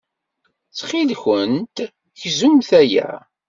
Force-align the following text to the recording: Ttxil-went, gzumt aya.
Ttxil-went, 0.69 1.77
gzumt 2.21 2.69
aya. 2.81 3.09